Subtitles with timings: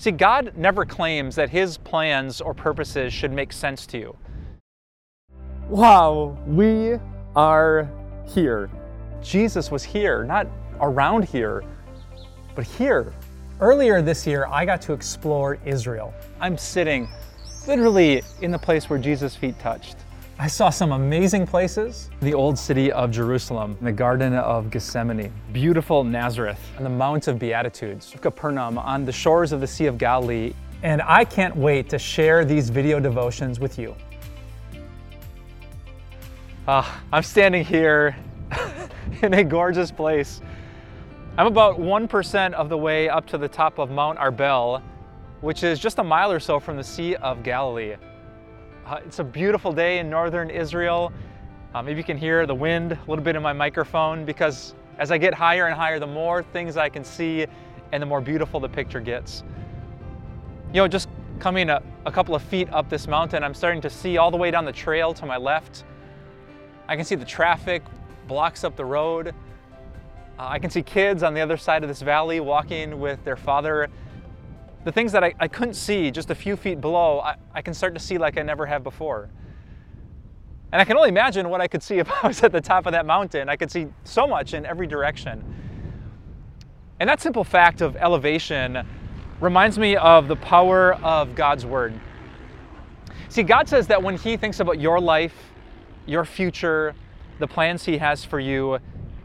[0.00, 4.16] See, God never claims that his plans or purposes should make sense to you.
[5.68, 6.94] Wow, we
[7.36, 7.86] are
[8.26, 8.70] here.
[9.20, 10.46] Jesus was here, not
[10.80, 11.62] around here,
[12.54, 13.12] but here.
[13.60, 16.14] Earlier this year, I got to explore Israel.
[16.40, 17.06] I'm sitting
[17.68, 19.98] literally in the place where Jesus' feet touched.
[20.42, 22.08] I saw some amazing places.
[22.22, 27.38] The old city of Jerusalem, the Garden of Gethsemane, beautiful Nazareth, and the Mount of
[27.38, 30.54] Beatitudes, Capernaum, on the shores of the Sea of Galilee.
[30.82, 33.94] And I can't wait to share these video devotions with you.
[36.66, 38.16] Uh, I'm standing here
[39.22, 40.40] in a gorgeous place.
[41.36, 44.80] I'm about 1% of the way up to the top of Mount Arbel,
[45.42, 47.96] which is just a mile or so from the Sea of Galilee.
[48.86, 51.12] Uh, it's a beautiful day in northern Israel.
[51.74, 55.10] Uh, maybe you can hear the wind a little bit in my microphone because as
[55.10, 57.46] I get higher and higher, the more things I can see
[57.92, 59.44] and the more beautiful the picture gets.
[60.72, 61.08] You know, just
[61.38, 64.36] coming a, a couple of feet up this mountain, I'm starting to see all the
[64.36, 65.84] way down the trail to my left.
[66.88, 67.82] I can see the traffic
[68.26, 69.28] blocks up the road.
[70.38, 73.36] Uh, I can see kids on the other side of this valley walking with their
[73.36, 73.88] father
[74.84, 77.74] the things that I, I couldn't see just a few feet below, I, I can
[77.74, 79.28] start to see like I never have before.
[80.72, 82.86] And I can only imagine what I could see if I was at the top
[82.86, 83.48] of that mountain.
[83.48, 85.44] I could see so much in every direction.
[86.98, 88.86] And that simple fact of elevation
[89.40, 91.98] reminds me of the power of God's Word.
[93.30, 95.34] See, God says that when He thinks about your life,
[96.06, 96.94] your future,
[97.38, 98.78] the plans He has for you,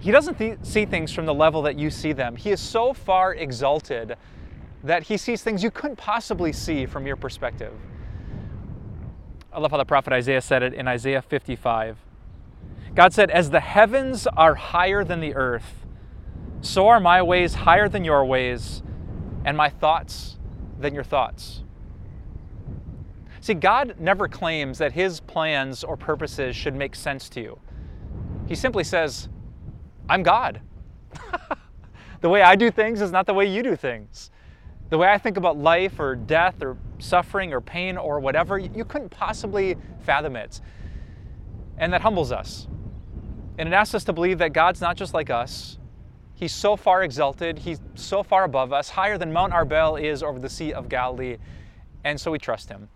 [0.00, 2.36] He doesn't th- see things from the level that you see them.
[2.36, 4.16] He is so far exalted
[4.84, 7.72] that he sees things you couldn't possibly see from your perspective.
[9.52, 11.98] I love how the prophet Isaiah said it in Isaiah 55.
[12.94, 15.86] God said, As the heavens are higher than the earth,
[16.60, 18.82] so are my ways higher than your ways,
[19.44, 20.36] and my thoughts
[20.78, 21.62] than your thoughts.
[23.40, 27.58] See, God never claims that his plans or purposes should make sense to you.
[28.46, 29.28] He simply says,
[30.08, 30.60] I'm God.
[32.20, 34.30] the way I do things is not the way you do things.
[34.90, 38.84] The way I think about life or death or suffering or pain or whatever, you
[38.84, 40.60] couldn't possibly fathom it.
[41.76, 42.66] And that humbles us.
[43.58, 45.78] And it asks us to believe that God's not just like us.
[46.34, 50.38] He's so far exalted, He's so far above us, higher than Mount Arbel is over
[50.38, 51.36] the Sea of Galilee,
[52.04, 52.88] and so we trust Him.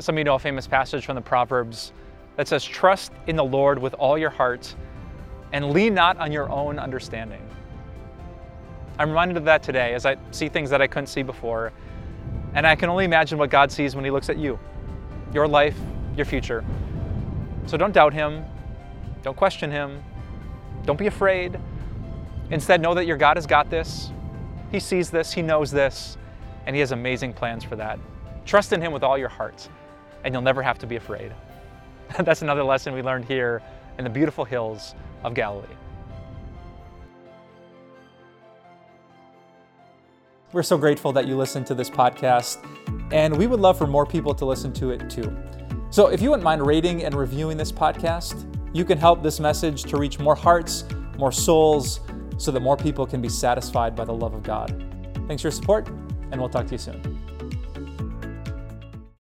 [0.00, 1.92] Some of you know a famous passage from the Proverbs
[2.34, 4.74] that says, Trust in the Lord with all your heart
[5.52, 7.42] and lean not on your own understanding.
[8.98, 11.72] I'm reminded of that today as I see things that I couldn't see before.
[12.54, 14.58] And I can only imagine what God sees when He looks at you,
[15.32, 15.76] your life,
[16.16, 16.64] your future.
[17.66, 18.44] So don't doubt Him.
[19.22, 20.02] Don't question Him.
[20.84, 21.58] Don't be afraid.
[22.50, 24.10] Instead, know that your God has got this.
[24.72, 26.16] He sees this, He knows this,
[26.66, 27.98] and He has amazing plans for that.
[28.46, 29.68] Trust in Him with all your heart,
[30.24, 31.32] and you'll never have to be afraid.
[32.18, 33.62] That's another lesson we learned here
[33.98, 35.66] in the beautiful hills of Galilee.
[40.50, 42.56] We're so grateful that you listen to this podcast,
[43.12, 45.36] and we would love for more people to listen to it too.
[45.90, 49.82] So if you wouldn't mind rating and reviewing this podcast, you can help this message
[49.82, 50.84] to reach more hearts,
[51.18, 52.00] more souls,
[52.38, 54.70] so that more people can be satisfied by the love of God.
[55.26, 55.88] Thanks for your support,
[56.30, 57.17] and we'll talk to you soon.